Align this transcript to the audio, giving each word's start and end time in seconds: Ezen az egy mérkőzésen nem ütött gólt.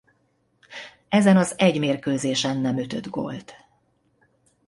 Ezen 1.09 1.37
az 1.37 1.53
egy 1.57 1.79
mérkőzésen 1.79 2.57
nem 2.57 2.77
ütött 2.77 3.07
gólt. 3.07 3.53